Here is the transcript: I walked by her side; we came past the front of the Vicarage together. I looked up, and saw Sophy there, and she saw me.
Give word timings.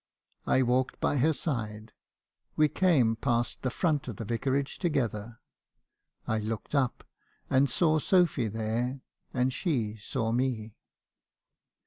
I 0.47 0.63
walked 0.63 0.99
by 0.99 1.17
her 1.17 1.31
side; 1.31 1.93
we 2.55 2.67
came 2.69 3.15
past 3.17 3.61
the 3.61 3.69
front 3.69 4.07
of 4.07 4.15
the 4.15 4.25
Vicarage 4.25 4.79
together. 4.79 5.37
I 6.27 6.39
looked 6.39 6.73
up, 6.73 7.03
and 7.51 7.69
saw 7.69 7.99
Sophy 7.99 8.47
there, 8.47 9.03
and 9.31 9.53
she 9.53 9.97
saw 9.97 10.31
me. 10.31 10.73